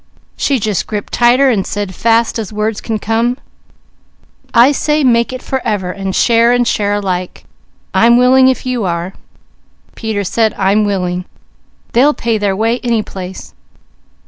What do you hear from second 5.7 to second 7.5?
and share and share alike.